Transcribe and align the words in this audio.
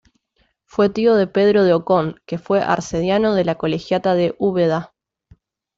Fue 0.65 0.89
tío 0.89 1.13
de 1.13 1.27
Pedro 1.27 1.63
de 1.63 1.73
Ocón, 1.73 2.19
que 2.25 2.39
fue 2.39 2.59
arcediano 2.63 3.35
de 3.35 3.45
la 3.45 3.53
colegiata 3.53 4.15
de 4.15 4.33
Úbeda. 4.39 4.95